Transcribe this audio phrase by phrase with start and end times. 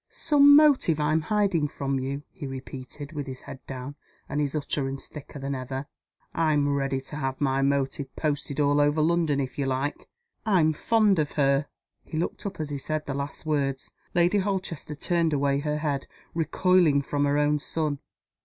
[0.09, 3.93] "Some motive I'm hiding from you?" he repeated, with his head down,
[4.27, 5.85] and his utterance thicker than ever.
[6.33, 10.09] "I'm ready to have my motive posted all over London, if you like.
[10.43, 11.67] I'm fond of her."
[12.03, 13.91] He looked up as he said the last words.
[14.15, 17.99] Lady Holchester turned away her head recoiling from her own son.